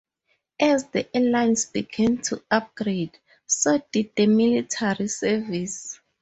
As 0.59 0.87
the 0.87 1.15
airlines 1.15 1.65
began 1.67 2.17
to 2.23 2.41
upgrade 2.49 3.19
so 3.45 3.79
did 3.91 4.15
the 4.15 4.25
military 4.25 5.07
services. 5.07 5.99